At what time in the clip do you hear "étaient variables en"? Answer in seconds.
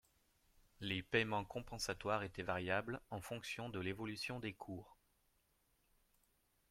2.23-3.21